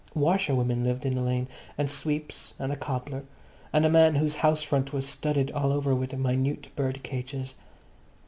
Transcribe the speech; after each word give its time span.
Washerwomen 0.15 0.83
lived 0.83 1.05
in 1.05 1.13
the 1.13 1.21
lane 1.21 1.47
and 1.77 1.87
sweeps 1.87 2.55
and 2.57 2.71
a 2.71 2.75
cobbler, 2.75 3.23
and 3.71 3.85
a 3.85 3.89
man 3.91 4.15
whose 4.15 4.37
house 4.37 4.63
front 4.63 4.91
was 4.91 5.07
studded 5.07 5.51
all 5.51 5.71
over 5.71 5.93
with 5.93 6.17
minute 6.17 6.69
bird 6.75 7.03
cages. 7.03 7.53